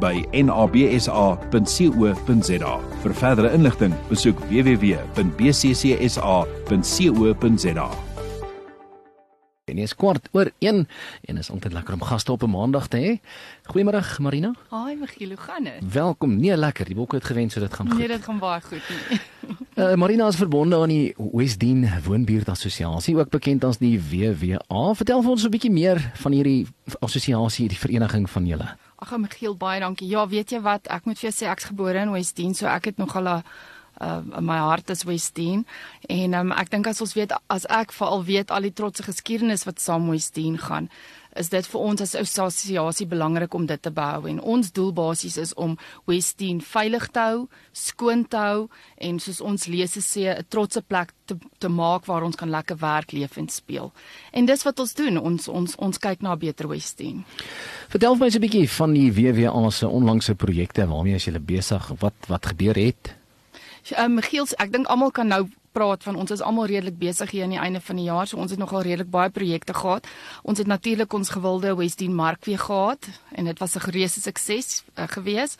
by 0.00 0.24
nabsa.co.za. 0.32 1.14
Vir 3.02 3.14
verdere 3.14 3.52
inligting, 3.52 3.94
besoek 4.08 4.38
www.bccsa.co.za. 4.50 5.08
En 9.68 9.76
dit 9.76 9.84
is 9.84 9.94
kwart 9.94 10.28
oor 10.32 10.48
1 10.64 10.88
en 11.28 11.36
is 11.36 11.50
altyd 11.52 11.72
lekker 11.76 11.94
om 11.94 12.02
gaste 12.02 12.32
op 12.32 12.42
'n 12.42 12.50
maandag 12.50 12.86
te 12.88 12.96
hê. 12.96 13.20
Goeiemôre 13.72 14.00
Marina. 14.18 14.54
Haai 14.68 14.96
Michiel, 14.96 15.28
hoe 15.28 15.36
gaan 15.36 15.64
dit? 15.64 15.92
Welkom. 15.92 16.36
Nee, 16.36 16.56
lekker. 16.56 16.84
Die 16.84 16.94
wolke 16.96 17.16
het 17.16 17.24
gewen 17.24 17.50
so 17.50 17.60
dit 17.60 17.74
gaan 17.74 17.88
goed. 17.88 17.98
Nee, 17.98 18.08
dit 18.08 18.24
gaan 18.24 18.38
baie 18.38 18.60
goed 18.60 18.82
nie. 18.88 19.20
uh, 19.74 19.94
Marina 20.02 20.26
is 20.26 20.36
verbonde 20.36 20.76
aan 20.76 20.88
die 20.88 21.14
Westdien 21.32 21.88
Woonbuurt 22.04 22.48
Assosiasie, 22.48 23.16
ook 23.16 23.28
bekend 23.28 23.64
as 23.64 23.78
die 23.78 24.00
WWA. 24.00 24.94
Vertel 24.94 25.22
vir 25.22 25.30
ons 25.30 25.44
'n 25.44 25.50
bietjie 25.50 25.70
meer 25.70 26.10
van 26.14 26.32
hierdie 26.32 26.66
assosiasie, 27.00 27.68
die 27.68 27.78
vereniging 27.78 28.30
van 28.30 28.46
julle. 28.46 28.76
Ag, 28.98 29.12
Michiel, 29.22 29.54
baie 29.54 29.78
dankie. 29.80 30.08
Ja, 30.10 30.24
weet 30.26 30.50
jy 30.50 30.58
wat? 30.64 30.88
Ek 30.90 31.04
moet 31.06 31.20
vir 31.20 31.28
jou 31.28 31.34
sê 31.36 31.46
ek's 31.52 31.68
gebore 31.70 32.00
in 32.02 32.10
Westdien, 32.10 32.54
so 32.58 32.66
ek 32.66 32.90
het 32.90 32.96
nog 32.98 33.14
al 33.16 33.28
'n 33.28 33.44
uh 34.00 34.40
my 34.40 34.58
hart 34.58 34.90
is 34.90 35.04
Westdien 35.04 35.66
en 36.08 36.34
um, 36.34 36.52
ek 36.52 36.70
dink 36.70 36.86
as 36.86 37.00
ons 37.00 37.14
weet 37.14 37.32
as 37.48 37.66
ek 37.68 37.92
veral 37.92 38.24
weet 38.24 38.50
al 38.50 38.62
die 38.62 38.74
trotse 38.74 39.02
geskiedenis 39.02 39.66
wat 39.66 39.80
saam 39.80 40.10
Westdien 40.10 40.58
gaan 40.58 40.88
is 41.38 41.50
dit 41.52 41.66
vir 41.70 41.80
ons 41.80 42.02
as 42.02 42.14
assosiasie 42.18 43.06
belangrik 43.08 43.54
om 43.54 43.66
dit 43.68 43.82
te 43.82 43.92
behou 43.94 44.26
en 44.30 44.40
ons 44.54 44.72
doel 44.74 44.90
basies 44.96 45.38
is 45.40 45.54
om 45.60 45.76
Westdien 46.08 46.60
veilig 46.64 47.08
te 47.14 47.24
hou, 47.24 47.44
skoon 47.76 48.24
te 48.30 48.40
hou 48.40 48.66
en 49.08 49.20
soos 49.22 49.40
ons 49.44 49.68
lese 49.70 50.02
sê 50.04 50.34
'n 50.34 50.46
trotse 50.48 50.82
plek 50.82 51.12
te 51.26 51.36
te 51.58 51.68
maak 51.68 52.06
waar 52.06 52.22
ons 52.22 52.36
kan 52.36 52.50
lekker 52.50 52.76
werk, 52.76 53.12
leef 53.12 53.36
en 53.36 53.48
speel. 53.48 53.92
En 54.32 54.46
dis 54.46 54.62
wat 54.62 54.80
ons 54.80 54.94
doen. 54.94 55.18
Ons 55.18 55.48
ons 55.48 55.76
ons 55.76 55.98
kyk 55.98 56.22
na 56.22 56.32
'n 56.32 56.38
beter 56.38 56.68
Westdien. 56.68 57.24
Vertel 57.88 58.16
my 58.16 58.28
'n 58.28 58.40
bietjie 58.40 58.68
van 58.68 58.92
die 58.92 59.12
WWA 59.12 59.70
se 59.70 59.88
onlangse 59.88 60.34
projekte 60.34 60.86
waarmee 60.86 61.14
as 61.14 61.24
jy 61.24 61.38
besig 61.38 61.92
wat 62.00 62.14
wat 62.28 62.46
gebeur 62.46 62.74
het. 62.74 63.16
Ehm 63.96 64.18
um, 64.18 64.22
Giels, 64.22 64.54
ek 64.58 64.72
dink 64.72 64.88
kan 65.14 65.28
nou 65.32 65.46
praat 65.78 66.02
van 66.02 66.18
ons 66.18 66.32
is 66.34 66.42
almal 66.42 66.66
redelik 66.66 66.98
besig 66.98 67.30
hier 67.30 67.46
aan 67.46 67.54
die 67.54 67.60
einde 67.62 67.80
van 67.84 67.98
die 68.00 68.08
jaar. 68.08 68.26
So 68.26 68.40
ons 68.42 68.50
het 68.54 68.58
nogal 68.58 68.82
redelik 68.86 69.10
baie 69.14 69.30
projekte 69.30 69.74
gehad. 69.76 70.08
Ons 70.42 70.58
het 70.58 70.66
natuurlik 70.66 71.12
ons 71.14 71.30
gewilde 71.30 71.74
Westdien 71.78 72.14
Mark 72.14 72.44
weer 72.48 72.58
gehad 72.58 73.06
en 73.38 73.44
dit 73.44 73.58
was 73.58 73.76
'n 73.76 73.86
gereuse 73.86 74.20
sukses 74.20 74.82
uh, 74.98 75.04
gewees. 75.06 75.56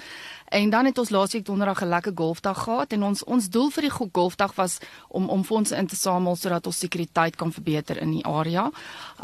En 0.49 0.71
dan 0.71 0.85
het 0.85 0.99
ons 0.99 1.11
laasweek 1.11 1.45
donderdag 1.45 1.83
'n 1.83 1.89
lekker 1.89 2.13
golfdag 2.15 2.63
gehad 2.65 2.93
en 2.93 3.03
ons 3.03 3.25
ons 3.25 3.49
doel 3.49 3.71
vir 3.71 3.83
die 3.83 3.91
golfdag 3.91 4.55
was 4.55 4.79
om 5.09 5.29
om 5.29 5.45
fondse 5.45 5.77
in 5.77 5.87
te 5.87 5.97
samel 5.97 6.37
sodat 6.37 6.67
ons 6.67 6.79
sekuriteit 6.79 7.37
kan 7.37 7.53
verbeter 7.53 8.01
in 8.01 8.11
die 8.11 8.25
area. 8.25 8.71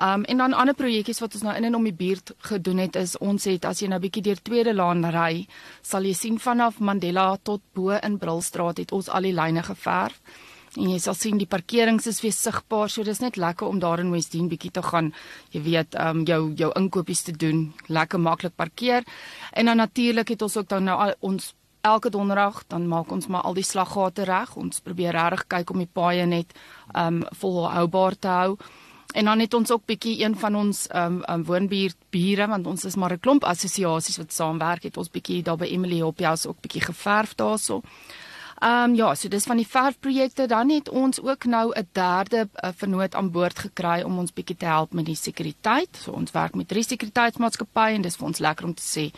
Um 0.00 0.24
en 0.24 0.36
dan 0.36 0.52
ander 0.52 0.74
projekkies 0.74 1.20
wat 1.20 1.34
ons 1.34 1.42
nou 1.42 1.56
in 1.56 1.64
en 1.64 1.74
om 1.74 1.84
die 1.84 1.92
buurt 1.92 2.32
gedoen 2.38 2.78
het 2.78 2.96
is 2.96 3.18
ons 3.18 3.44
het 3.44 3.64
as 3.64 3.80
jy 3.80 3.88
nou 3.88 4.00
bietjie 4.00 4.22
deur 4.22 4.42
Tweede 4.42 4.74
Laan 4.74 5.04
ry, 5.04 5.46
sal 5.82 6.02
jy 6.02 6.12
sien 6.14 6.38
vanaf 6.38 6.78
Mandela 6.78 7.36
tot 7.42 7.60
bo 7.72 7.90
in 7.90 8.18
Brilstraat 8.18 8.78
het 8.78 8.92
ons 8.92 9.08
al 9.08 9.22
die 9.22 9.32
lyne 9.32 9.62
geverf. 9.62 10.20
En 10.74 10.90
jy 10.90 10.98
sal 10.98 11.14
sien 11.14 11.38
die 11.38 11.46
parkerings 11.46 12.08
is 12.10 12.18
weer 12.24 12.34
sigbaar, 12.34 12.90
so 12.90 13.06
dis 13.06 13.20
net 13.22 13.36
lekker 13.38 13.68
om 13.68 13.78
daar 13.78 14.00
in 14.02 14.10
Westdene 14.10 14.50
bietjie 14.50 14.72
te 14.74 14.82
gaan. 14.82 15.12
Jy 15.54 15.62
weet, 15.62 15.94
ehm 15.94 16.22
um, 16.22 16.24
jou 16.26 16.40
jou 16.58 16.70
inkopies 16.74 17.22
te 17.22 17.32
doen, 17.32 17.68
lekker 17.86 18.20
maklik 18.20 18.56
parkeer. 18.56 19.06
En 19.52 19.70
dan 19.70 19.76
natuurlik 19.76 20.34
het 20.34 20.42
ons 20.42 20.56
ook 20.56 20.68
dan 20.68 20.84
nou 20.84 20.98
al, 20.98 21.14
ons 21.20 21.54
elke 21.80 22.10
donderdag 22.10 22.64
dan 22.66 22.88
maak 22.88 23.12
ons 23.12 23.26
maar 23.26 23.42
al 23.42 23.54
die 23.54 23.66
slaggate 23.66 24.24
reg. 24.24 24.56
Ons 24.56 24.80
probeer 24.80 25.12
regtig 25.14 25.46
kyk 25.46 25.70
om 25.70 25.78
die 25.78 25.92
paaie 25.92 26.26
net 26.26 26.56
ehm 26.92 27.22
um, 27.22 27.24
volhoubaar 27.38 28.18
te 28.18 28.28
hou. 28.28 28.56
En 29.14 29.24
dan 29.24 29.38
het 29.38 29.54
ons 29.54 29.70
ook 29.70 29.86
bietjie 29.86 30.24
een 30.24 30.34
van 30.34 30.56
ons 30.56 30.86
ehm 30.88 31.22
um, 31.22 31.24
um, 31.30 31.44
woonbuurt 31.44 31.96
bure 32.10 32.46
want 32.50 32.66
ons 32.66 32.84
is 32.84 32.96
maar 32.96 33.12
'n 33.12 33.20
klomp 33.20 33.44
assosiasies 33.44 34.18
wat 34.18 34.32
saamwerk 34.32 34.82
het. 34.82 34.96
Ons 34.96 35.10
bietjie 35.10 35.42
daar 35.42 35.56
by 35.56 35.70
Emily 35.70 36.00
Hoppies 36.00 36.46
ook 36.46 36.60
bietjie 36.60 36.82
geverf 36.82 37.34
daarso. 37.34 37.76
Ehm 37.76 38.32
um, 38.62 38.94
ja, 38.94 39.14
so 39.14 39.28
dis 39.28 39.44
van 39.44 39.56
die 39.56 39.66
verfprojekte 39.66 40.46
dan 40.46 40.70
het 40.70 40.88
ons 40.88 41.20
ook 41.20 41.44
nou 41.44 41.72
'n 41.72 41.88
derde 41.92 42.48
uh, 42.52 42.70
vernoot 42.76 43.14
aan 43.14 43.30
boord 43.30 43.58
gekry 43.58 44.02
om 44.02 44.18
ons 44.18 44.32
bietjie 44.32 44.56
te 44.56 44.66
help 44.66 44.92
met 44.92 45.06
die 45.06 45.16
sekuriteit. 45.16 45.96
So 45.96 46.12
ons 46.12 46.30
werk 46.30 46.54
met 46.54 46.68
drie 46.68 46.84
sekuriteitsmaatskappye 46.84 47.94
en 47.94 48.02
dis 48.02 48.16
vir 48.16 48.26
ons 48.26 48.38
lekker 48.38 48.64
om 48.64 48.74
te 48.74 48.82
sê 48.82 49.12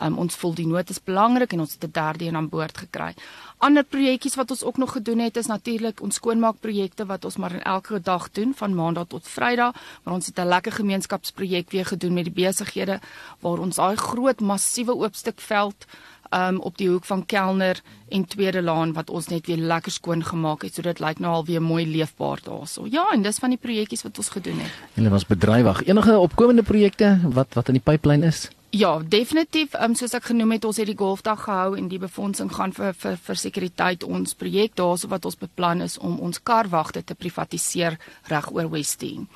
um, 0.00 0.18
ons 0.18 0.36
voel 0.36 0.54
die 0.54 0.66
nood 0.66 0.90
is 0.90 1.00
belangrik 1.04 1.52
en 1.52 1.64
ons 1.64 1.72
het 1.72 1.84
'n 1.84 1.90
derde 1.92 2.24
een 2.24 2.36
aan 2.36 2.48
boord 2.48 2.78
gekry. 2.78 3.14
Ander 3.58 3.84
projekkies 3.84 4.34
wat 4.34 4.50
ons 4.50 4.62
ook 4.64 4.76
nog 4.76 4.92
gedoen 4.92 5.18
het 5.18 5.36
is 5.36 5.46
natuurlik 5.46 6.02
ons 6.02 6.14
skoonmaakprojekte 6.14 7.06
wat 7.06 7.24
ons 7.24 7.36
maar 7.36 7.54
elke 7.60 8.00
dag 8.00 8.30
doen 8.30 8.54
van 8.54 8.74
maandag 8.74 9.06
tot 9.06 9.28
Vrydag, 9.28 9.74
maar 10.02 10.14
ons 10.14 10.26
het 10.26 10.38
'n 10.38 10.48
lekker 10.48 10.72
gemeenskapsprojek 10.72 11.70
weer 11.70 11.86
gedoen 11.86 12.14
met 12.14 12.24
die 12.24 12.44
besighede 12.44 13.00
waar 13.40 13.58
ons 13.58 13.76
daai 13.76 13.96
groot 13.96 14.40
massiewe 14.40 14.94
oopstuk 14.94 15.40
veld 15.40 15.86
um, 16.34 16.60
op 16.60 16.78
die 16.78 16.88
hoek 16.88 17.04
van 17.04 17.26
Kelner 17.26 17.80
en 18.08 18.24
Tweede 18.24 18.62
Laan 18.62 18.92
wat 18.92 19.10
ons 19.10 19.28
net 19.28 19.46
weer 19.46 19.60
lekker 19.60 19.92
skoon 19.92 20.24
gemaak 20.24 20.62
het. 20.62 20.74
So 20.74 20.82
dit 20.82 21.00
lyk 21.00 21.20
nou 21.22 21.32
al 21.32 21.44
weer 21.48 21.62
mooi 21.62 21.86
leefbaar 21.86 22.40
daarso. 22.44 22.86
Ja, 22.90 23.08
en 23.12 23.22
dis 23.22 23.38
van 23.38 23.54
die 23.54 23.60
projekkies 23.60 24.02
wat 24.02 24.18
ons 24.18 24.32
gedoen 24.32 24.58
het. 24.64 24.80
Hulle 24.94 25.12
was 25.12 25.26
bedrywig. 25.26 25.84
Enige 25.86 26.18
opkomende 26.18 26.62
projekte 26.62 27.18
wat 27.22 27.54
wat 27.54 27.68
in 27.68 27.80
die 27.80 27.84
pipeline 27.84 28.26
is? 28.26 28.48
Ja, 28.72 28.98
definitief. 29.04 29.74
Um, 29.76 29.92
soos 29.94 30.14
ek 30.16 30.30
genoem 30.30 30.54
het, 30.54 30.64
ons 30.64 30.78
het 30.80 30.88
die 30.88 30.96
golfdag 30.96 31.42
gehou 31.44 31.74
en 31.76 31.90
die 31.92 32.00
befondsing 32.00 32.48
gaan 32.56 32.72
vir 32.72 32.94
vir 32.96 33.18
vir 33.20 33.36
sekuriteit 33.36 34.06
ons 34.08 34.32
projek 34.32 34.78
daarso 34.80 35.10
wat 35.12 35.28
ons 35.28 35.36
beplan 35.36 35.84
is 35.84 35.98
om 36.00 36.14
ons 36.24 36.40
karwagte 36.40 37.02
te 37.04 37.14
privatiseer 37.14 37.98
reg 38.32 38.48
oor 38.48 38.70
Westdene. 38.72 39.28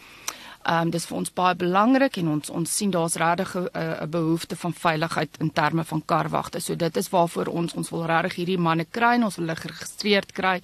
Ehm 0.67 0.87
um, 0.87 0.91
dis 0.91 1.05
vir 1.07 1.17
ons 1.17 1.33
baie 1.33 1.55
belangrik 1.55 2.17
en 2.19 2.29
ons 2.29 2.51
ons 2.51 2.77
sien 2.77 2.91
daar's 2.91 3.15
regtig 3.23 3.55
'n 3.55 3.69
uh, 3.79 4.07
behoefte 4.11 4.57
van 4.57 4.73
veiligheid 4.75 5.37
in 5.39 5.53
terme 5.53 5.85
van 5.85 6.03
karwagte. 6.05 6.61
So 6.61 6.77
dit 6.77 6.97
is 6.97 7.09
waarvoor 7.09 7.47
ons 7.47 7.75
ons 7.75 7.91
wil 7.91 8.07
regtig 8.07 8.35
hierdie 8.35 8.59
manne 8.59 8.87
kry 8.91 9.15
en 9.15 9.25
ons 9.25 9.37
wil 9.37 9.47
hulle 9.47 9.61
geregistreerd 9.61 10.33
kry. 10.33 10.61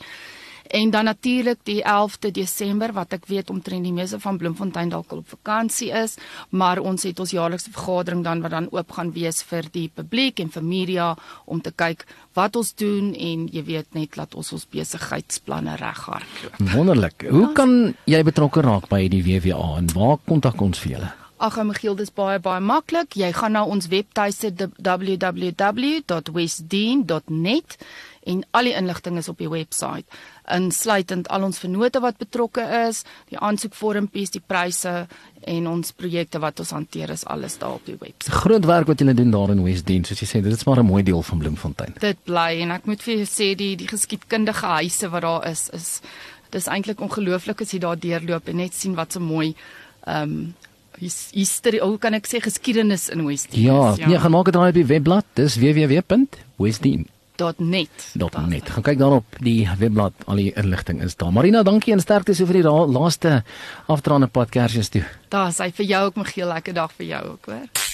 En 0.72 0.91
dan 0.91 1.05
natuurlik 1.05 1.59
die 1.62 1.83
11de 1.84 2.31
Desember 2.33 2.94
wat 2.97 3.12
ek 3.12 3.27
weet 3.28 3.50
omtrent 3.53 3.84
die 3.84 3.93
meeste 3.93 4.16
van 4.21 4.38
Bloemfontein 4.41 4.88
dalk 4.88 5.12
op 5.12 5.28
vakansie 5.28 5.91
is, 5.93 6.16
maar 6.49 6.81
ons 6.81 7.05
het 7.05 7.21
ons 7.21 7.34
jaarlikse 7.37 7.75
vergadering 7.75 8.25
dan 8.25 8.41
wat 8.41 8.55
dan 8.56 8.71
oop 8.72 8.97
gaan 8.97 9.12
wees 9.12 9.43
vir 9.50 9.69
die 9.75 9.91
publiek 9.93 10.41
en 10.41 10.49
vir 10.49 10.65
media 10.65 11.10
om 11.44 11.60
te 11.60 11.75
kyk 11.77 12.06
wat 12.33 12.56
ons 12.56 12.72
doen 12.81 13.12
en 13.12 13.44
jy 13.53 13.66
weet 13.69 13.93
net 13.93 14.16
laat 14.16 14.33
ons 14.34 14.55
ons 14.56 14.69
besigheidsplanne 14.72 15.77
reghardloop. 15.77 16.56
Wonderlik. 16.72 17.28
Hoe 17.28 17.53
kan 17.53 17.93
jy 18.09 18.25
betrokke 18.25 18.65
raak 18.65 18.89
by 18.89 19.04
die 19.12 19.21
WWA 19.28 19.75
en 19.77 19.93
waar 19.93 20.22
kontak 20.25 20.56
ons 20.65 20.81
vir 20.81 20.97
julle? 20.97 21.12
Ag, 21.43 21.56
Michiel, 21.66 21.97
dis 21.99 22.12
baie 22.15 22.39
baie 22.39 22.62
maklik. 22.62 23.16
Jy 23.19 23.33
gaan 23.34 23.56
na 23.56 23.65
ons 23.66 23.89
webtuiste 23.91 24.53
www.westdeen.net 24.78 27.75
en 28.25 28.44
al 28.50 28.69
die 28.71 28.75
inligting 28.78 29.19
is 29.19 29.28
op 29.28 29.38
die 29.38 29.50
webwerf 29.50 30.21
insluitend 30.53 31.28
al 31.33 31.47
ons 31.47 31.60
vennote 31.62 32.00
wat 32.03 32.19
betrokke 32.21 32.65
is, 32.88 33.03
die 33.31 33.38
aansoekvormpies, 33.38 34.33
die 34.34 34.43
pryse 34.44 35.06
en 35.49 35.69
ons 35.71 35.94
projekte 35.97 36.41
wat 36.43 36.60
ons 36.62 36.72
hanteer 36.75 37.12
is 37.15 37.25
alles 37.31 37.59
daar 37.60 37.78
op 37.78 37.87
die 37.87 37.97
webwerf. 37.99 38.43
Groot 38.43 38.66
werk 38.69 38.91
wat 38.91 39.03
julle 39.03 39.15
doen 39.19 39.31
daar 39.34 39.55
in 39.55 39.62
Westdene, 39.65 40.06
soos 40.06 40.22
jy 40.22 40.28
sê, 40.28 40.43
dit 40.43 40.53
is 40.53 40.66
maar 40.66 40.83
'n 40.83 40.86
mooi 40.86 41.03
deel 41.03 41.22
van 41.22 41.39
Bloemfontein. 41.39 41.95
Dit 42.01 42.19
bly 42.24 42.60
en 42.63 42.71
ek 42.71 42.86
moet 42.86 43.03
vir 43.03 43.15
jou 43.15 43.27
sê 43.27 43.54
die 43.57 43.77
die 43.77 43.89
geskiedkundige 43.89 44.66
huise 44.66 45.09
wat 45.09 45.22
daar 45.22 45.47
is 45.51 45.69
is 45.72 46.01
dis 46.51 46.66
eintlik 46.66 47.01
ongelooflik 47.01 47.60
as 47.60 47.72
jy 47.72 47.78
daar 47.78 47.97
deurloop 47.97 48.48
en 48.48 48.57
net 48.57 48.74
sien 48.74 48.95
wat 48.95 49.13
so 49.13 49.21
mooi 49.21 49.54
ehm 50.07 50.22
um, 50.22 50.54
history, 51.33 51.80
hoe 51.80 51.98
kan 51.98 52.15
ek 52.15 52.27
sê 52.27 52.39
geskiedenis 52.39 53.09
in 53.09 53.27
Westdene. 53.27 53.65
Ja, 53.65 53.95
ja, 53.97 54.07
nee, 54.07 54.19
gaan 54.19 54.30
maak 54.30 54.45
dit 54.45 54.54
daar 54.54 54.69
op 54.69 54.74
die 54.74 54.86
webblad. 54.86 55.24
Dis 55.34 55.57
www.westdene 55.57 57.11
.net. 57.37 57.91
.net. 58.49 58.71
Gaan 58.71 58.83
kyk 58.83 58.99
daarop 58.99 59.39
die 59.41 59.69
webblad, 59.79 60.13
al 60.27 60.37
die 60.37 60.53
inligting 60.57 61.03
is 61.03 61.17
daar. 61.17 61.33
Marina, 61.33 61.63
dankie 61.63 61.93
en 61.93 62.01
sterkte 62.01 62.34
so 62.34 62.47
vir 62.47 62.63
die 62.63 62.67
laaste 62.69 63.43
afdraande 63.87 64.29
pad 64.29 64.51
Kersfees 64.51 64.93
toe. 64.93 65.05
Daar's 65.33 65.59
hy 65.59 65.71
vir 65.73 65.87
jou 65.87 66.05
ook 66.07 66.17
'n 66.19 66.25
geel 66.25 66.49
lekker 66.49 66.75
dag 66.75 66.93
vir 66.93 67.07
jou 67.07 67.25
ook, 67.33 67.47
hoor. 67.47 67.91